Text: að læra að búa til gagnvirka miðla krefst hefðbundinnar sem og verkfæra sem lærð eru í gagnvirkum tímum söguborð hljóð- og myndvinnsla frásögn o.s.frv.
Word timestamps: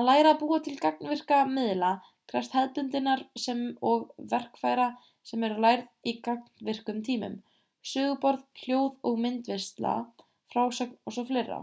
að 0.00 0.04
læra 0.08 0.32
að 0.32 0.36
búa 0.42 0.58
til 0.66 0.74
gagnvirka 0.82 1.38
miðla 1.54 1.88
krefst 2.32 2.52
hefðbundinnar 2.58 3.22
sem 3.46 3.64
og 3.94 4.04
verkfæra 4.36 4.86
sem 5.32 5.46
lærð 5.48 5.68
eru 5.72 5.88
í 6.12 6.16
gagnvirkum 6.28 7.02
tímum 7.10 7.34
söguborð 7.96 8.46
hljóð- 8.64 9.10
og 9.12 9.22
myndvinnsla 9.28 9.96
frásögn 10.56 10.96
o.s.frv. 11.14 11.60